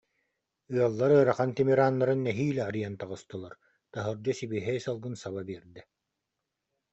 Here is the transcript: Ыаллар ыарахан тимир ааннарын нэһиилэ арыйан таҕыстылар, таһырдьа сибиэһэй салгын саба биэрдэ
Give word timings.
Ыаллар 0.75 1.11
ыарахан 1.17 1.51
тимир 1.55 1.79
ааннарын 1.85 2.19
нэһиилэ 2.27 2.61
арыйан 2.69 2.95
таҕыстылар, 3.01 3.53
таһырдьа 3.93 4.33
сибиэһэй 4.39 4.79
салгын 4.85 5.15
саба 5.21 5.41
биэрдэ 5.47 5.81